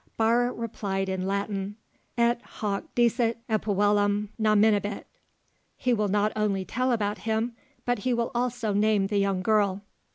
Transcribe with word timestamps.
Barre 0.17 0.51
replied 0.51 1.09
in 1.09 1.27
Latin, 1.27 1.75
"Et 2.17 2.41
hoc 2.41 2.85
dicet 2.95 3.37
epuellam 3.47 4.29
nominabit" 4.39 5.03
(He 5.77 5.93
will 5.93 6.07
not 6.07 6.31
only 6.35 6.65
tell 6.65 6.91
about 6.91 7.19
him, 7.19 7.55
but 7.85 7.99
he 7.99 8.11
will 8.11 8.31
also 8.33 8.73
name 8.73 9.05
the 9.05 9.19
young 9.19 9.43
girl). 9.43 9.83